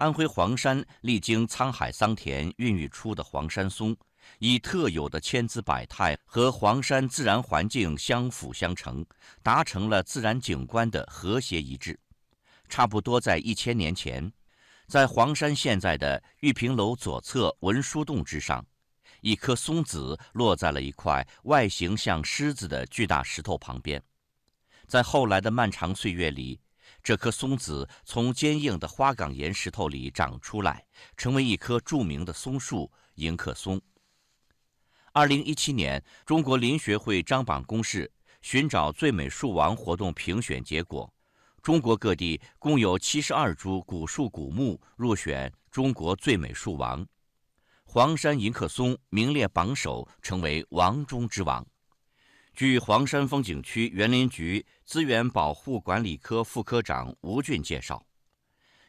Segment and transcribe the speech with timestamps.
[0.00, 3.94] 安徽黄山历经沧海桑田孕育出的黄山松，
[4.38, 9.04] 以特有的千姿百态和黄山自然环境相辅相成，
[9.42, 12.00] 达成了自然景观的和谐一致。
[12.66, 14.32] 差不多在一千年前，
[14.86, 18.64] 在黄山现在的玉屏楼左侧文殊洞之上，
[19.20, 24.02] 一颗松子落在了一块外形像狮子的巨大石头旁边。
[24.86, 26.58] 在后来的漫长岁月里，
[27.02, 30.84] 这颗松子从坚硬的花岗岩石头里长出来，
[31.16, 33.80] 成为一棵著名的松树——迎客松。
[35.12, 38.10] 二零一七年，中国林学会张榜公示
[38.42, 41.12] 寻找最美树王活动评选结果，
[41.62, 47.04] 中国各地共有七十二株古树古木入选中国最美树王，
[47.84, 51.66] 黄山迎客松名列榜首，成为王中之王。
[52.60, 58.04] 据黄山风景区园林局资源保护管理科副科长吴俊介绍，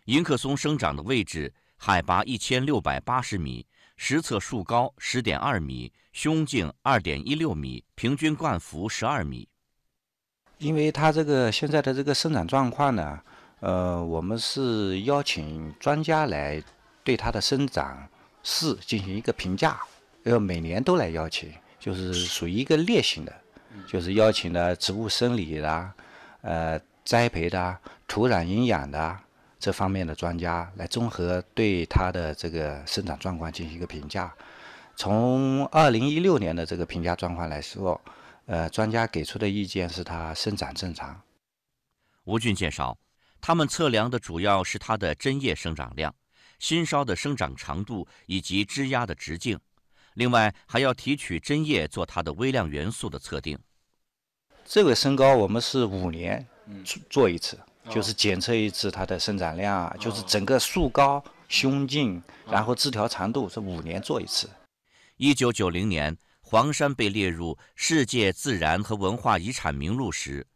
[0.07, 9.47] 迎客松生长的位置海拔一千六百八十米，实测树高十点二米，胸径二点一六米，平均冠幅十二米。
[10.57, 13.21] 因为它这个现在的这个生长状况呢，
[13.61, 16.61] 呃，我们是邀请专家来
[17.05, 18.05] 对它的生长
[18.43, 19.79] 势进行一个评价，
[20.23, 23.33] 要每年都来邀请，就是属于一个例行的。
[23.91, 25.93] 就是邀请了植物生理的、
[26.39, 29.19] 呃栽培的、土壤营养的
[29.59, 34.33] 这方面的专家来综合对它的这个生长状况进行一个评价。
[34.95, 37.99] 从二零一六年的这个评价状况来说，
[38.45, 41.21] 呃，专家给出的意见是它生长正常。
[42.23, 42.97] 吴俊介绍，
[43.41, 46.15] 他们测量的主要是它的针叶生长量、
[46.59, 49.59] 新梢的生长长度以及枝丫的直径。
[50.13, 53.59] 另外还要提取针叶做它的微量元素的测定。
[54.65, 56.45] 这个身高我们是五年
[57.09, 57.59] 做一次，
[57.89, 64.49] 就是检测一次它的生长量，就是整个树高、胸径，然后枝条长度是五年做一次。
[65.17, 70.47] 一九九零年，黄山被列入世界自然和文化遗产名录时，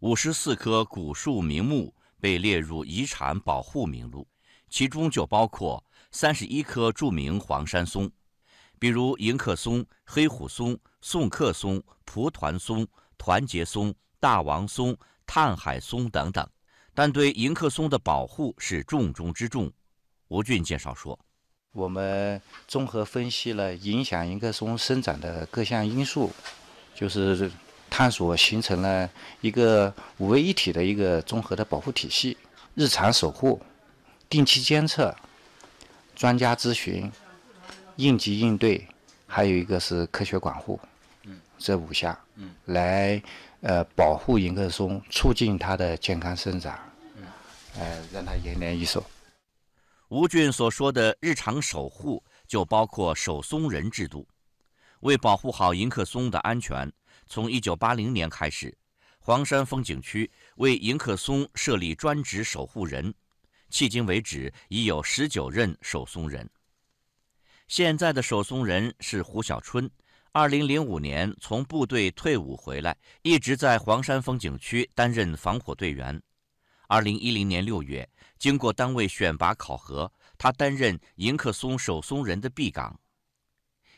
[0.00, 4.26] 五十四棵古树名木被列入遗产保护名录，
[4.68, 8.10] 其中就包括三十一棵著名黄山松。
[8.78, 12.84] 比如迎客松、黑虎松、宋客松、蒲团松、
[13.24, 14.96] 团结松、大王松、
[15.28, 16.44] 探海松等等，
[16.92, 19.70] 但对迎客松的保护是重中之重。
[20.26, 21.16] 吴俊介绍说
[21.70, 26.32] ：“我们综合分析了影响迎客松生长的各项因素，
[26.96, 27.48] 就是
[27.88, 29.08] 探索形成了
[29.40, 32.36] 一个五位一体的一个综合的保护体系。
[32.74, 33.62] 日常守护、
[34.28, 35.14] 定期监测、
[36.16, 37.08] 专家咨询。”
[37.94, 38.88] 应急应对，
[39.28, 40.80] 还有一个是科学管护，
[41.62, 42.18] 这五项，
[42.64, 43.22] 来
[43.60, 46.76] 呃保护迎客松，促进它的健康生长，
[47.78, 49.04] 呃让它延年益寿。
[50.08, 54.26] 吴俊所说的日常守护，就包括守松人制度。
[55.00, 56.92] 为保护好迎客松的安全，
[57.26, 58.76] 从一九八零年开始，
[59.20, 63.14] 黄山风景区为迎客松设立专职守护人，
[63.70, 66.48] 迄今为止已有十九任守松人。
[67.68, 69.90] 现在的守松人是胡小春，
[70.34, 76.18] 二零零五年从部队退伍回来，一直在黄山风景区担任防火队员。
[76.88, 82.98] 二零一零年六月，经过单位选拔考核，他担任迎客松守松人的 B 岗。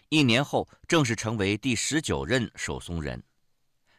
[0.09, 3.23] 一年后，正式成为第十九任守松人。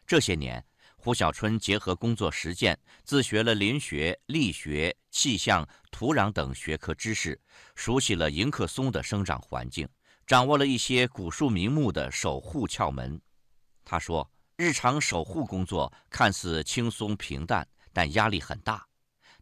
[0.06, 0.62] 这些年，
[0.98, 7.40] 胡小春结合工作实践，自学了林学、力学、气象、土壤等学科知识，
[7.74, 9.88] 熟悉了迎客松的生长环境，
[10.26, 13.20] 掌握了一些古树名木的守护窍门。
[13.84, 14.28] 他说
[14.58, 18.84] ：“日常守护工作看似轻松平淡，但压力很大。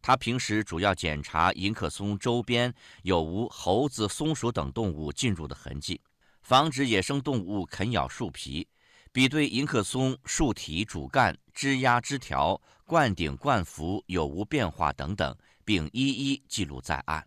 [0.03, 2.73] 他平时主要检查迎客松周边
[3.03, 5.99] 有无猴子、松鼠等动物进入的痕迹，
[6.43, 8.69] 防止野生动物啃咬树皮。”
[9.11, 15.33] 比对迎客松树体、主干、枝丫、枝条、冠顶、冠幅有无变化等等，
[15.65, 17.25] 并一一记录在案。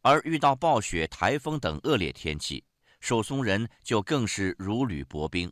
[0.00, 2.64] 而遇到暴雪、台风等恶劣天气，
[3.00, 5.50] 守松人就更是如履薄冰。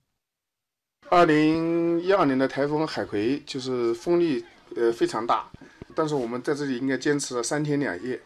[1.08, 4.44] 二零一二年的台风海葵就是风力
[4.74, 5.48] 呃非常大，
[5.94, 8.20] 但是我们在这里应该坚持了三天两夜，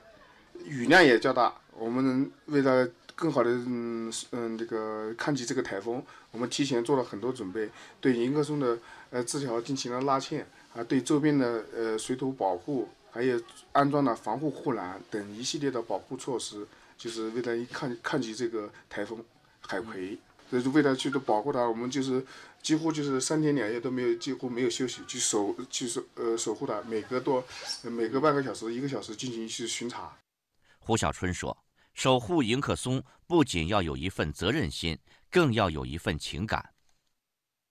[0.64, 1.54] 雨量也较大。
[1.76, 7.68] 我们为了更好的嗯嗯这个抗击这个台风，我们提前做了很多准备，
[8.00, 8.78] 对迎客松的
[9.10, 13.38] 呃枝条进行了拉纤，啊对周边的呃水土保护，还有
[13.72, 16.66] 安装了防护护栏等一系列的保护措施，
[17.00, 19.24] 就是为了抗抗击这个台风
[19.62, 20.18] 海葵，
[20.52, 22.22] 就是为了去保护它，我们就是
[22.62, 27.42] 几乎就是三天两夜都没有几乎没有休息，去守去守呃守护它，每隔多
[27.84, 30.14] 每隔半个小时一个小时进行去巡查。
[30.78, 31.56] 胡小春说
[31.94, 34.98] ：“守护迎客松不仅要有一份责任心，
[35.30, 36.74] 更要有一份情感。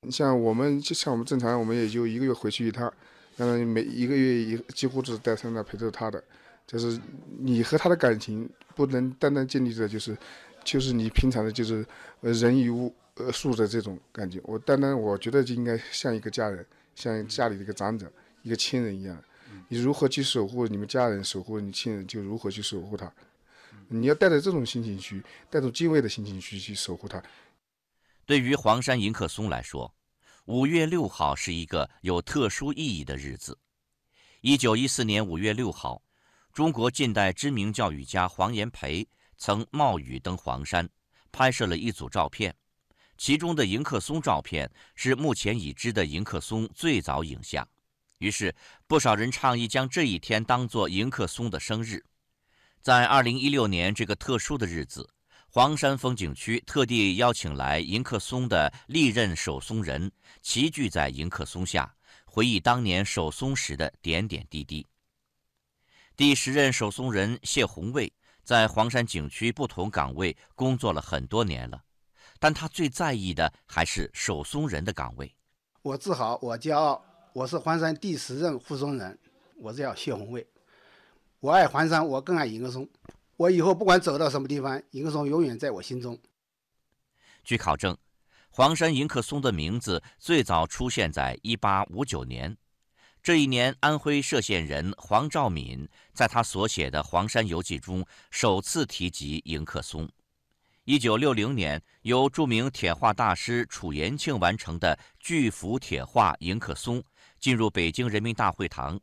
[0.01, 2.91] 你像我们，就像我们正常，我们也就一个月回去一趟，
[3.39, 6.21] 相当于，每一个月一几乎都是在身上陪着他的。
[6.67, 6.99] 就是
[7.39, 10.15] 你和他的感情，不能单单建立在就是，
[10.61, 11.85] 就是你平常的就是
[12.19, 14.41] 呃人与物呃树的这种感觉。
[14.43, 16.65] 我单单我觉得就应该像一个家人，
[16.95, 18.11] 像家里的一个长者，
[18.43, 19.17] 一个亲人一样。
[19.69, 23.09] 你如何去守护你们家人，守护你亲人，就如何去守护他。
[23.87, 27.23] 你要带着这种心情去，带着敬畏的心情去去守护他。
[28.25, 29.91] 对于黄山迎客松来说，
[30.49, 33.55] 五月六号是一个有特殊意义的日子。
[34.41, 36.01] 一九一四年五月六号。
[36.51, 39.07] 中国近代知名教育家黄炎培
[39.37, 40.89] 曾冒雨登黄山，
[41.31, 42.55] 拍摄了一组照片，
[43.15, 47.65] 其中的迎客松照片是目前已知的迎客松最早影像。
[48.17, 48.55] 于是，
[48.87, 52.03] 不少人倡议将这一天当作迎客松的生日。
[52.81, 55.07] 在二零一六年这个特殊的日子，
[55.51, 60.11] 黄山风景区特地邀请来迎客松的历任守松人，
[60.43, 61.91] 齐聚在迎客松下，
[62.23, 64.85] 回忆当年守松时的点点滴滴。
[66.15, 68.13] 第十任守松人谢宏卫
[68.43, 71.81] 在黄山景区不同岗位工作了很多年了，
[72.37, 75.33] 但他最在意的还是守松人的岗位。
[75.81, 77.03] 我自豪，我骄傲，
[77.33, 79.17] 我是黄山第十任护松人，
[79.55, 80.45] 我叫谢宏卫。
[81.39, 82.87] 我爱黄山，我更爱迎客松。
[83.39, 86.19] 我以后不管走到什么地方，迎客松永远在我心中。
[87.41, 87.97] 据考证，
[88.49, 92.57] 黄山迎客松的名字最早出现在一八五九年。
[93.23, 100.09] 这一年，安徽歙县人黄兆敏在他所写的《黄山游记》中首次提及迎客松。
[100.83, 106.99] 一九六零年，由著名铁画大师楚延庆完成的巨幅铁画《迎客松》
[107.39, 108.99] 进入北京人民大会堂，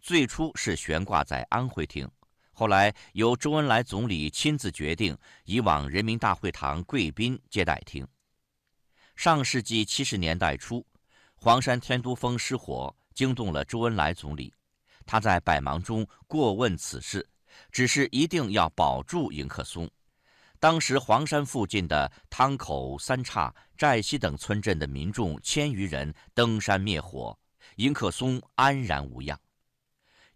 [0.00, 2.10] 最初是悬挂在安徽厅，
[2.54, 5.14] 后来由周恩来总理亲自决定
[5.44, 8.06] 移往人民大会堂贵宾接待厅。
[9.14, 10.86] 上世纪七十年代初，
[11.34, 12.94] 黄山天都峰失火。
[13.14, 14.52] 惊动了周恩来总理，
[15.06, 17.24] 他在百忙中过问此事，
[17.70, 19.88] 只是一定要保住迎客松。
[20.58, 27.38] 当时黄山附近的汤口、三岔、寨西等村镇的民众千余人登山灭火，
[27.76, 29.38] 迎客松安然无恙。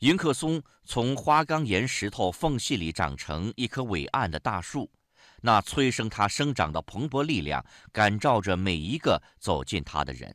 [0.01, 4.89] 迎客松从花岗岩石头缝隙里长成一棵伟岸的大树，
[5.43, 10.33] 那催生它生长的蓬勃力量，感召着每一个走进它的人。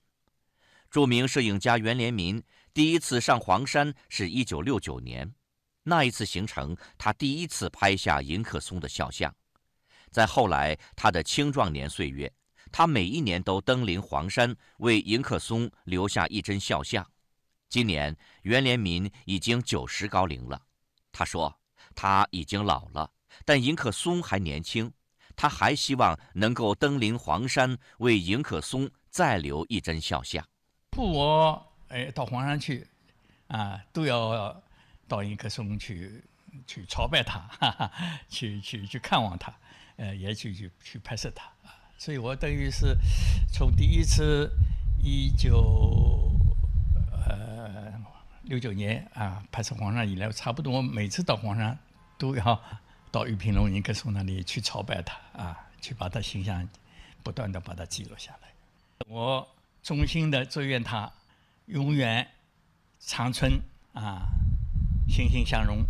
[0.92, 2.44] 著名摄影家袁连民
[2.74, 5.34] 第一次上黄山是一九六九年，
[5.84, 9.34] 那一次行程，他第一次拍下迎客松的肖像。
[10.12, 12.30] 在后来他的青壮年岁月，
[12.70, 17.10] 他每一年都登临黄山，为迎客松留下一帧肖像。
[17.74, 20.62] 今年袁连民已经九十高龄了，
[21.12, 21.58] 他说
[21.96, 23.10] 他已经老了，
[23.46, 24.94] 但迎客松还年轻，
[25.36, 30.48] 他还希望能够登临黄山，为迎客松再留一帧肖像。
[30.92, 32.88] 不，我哎到黄山去，
[33.48, 34.62] 啊，都要
[35.08, 36.24] 到迎客松去
[36.68, 37.92] 去朝拜他，哈哈，
[38.30, 39.52] 去去去看望他，
[39.96, 41.52] 呃，也去去去拍摄他。
[41.98, 42.96] 所以我等于是
[43.52, 44.52] 从第一次
[45.02, 46.13] 一九
[48.54, 51.76] 六九年啊拍摄黄山以来，差不多每次到黄山
[52.20, 52.62] 都要
[53.12, 56.70] 到玉屏龙迎客松那里去朝拜他啊，去把他形象
[57.24, 58.50] 不断的把它记录下来。
[59.08, 59.48] 我。
[59.82, 61.12] 衷心的祝愿他
[61.66, 62.26] 永远
[63.00, 63.60] 长春
[63.94, 64.22] 啊，
[65.10, 65.84] 欣欣向荣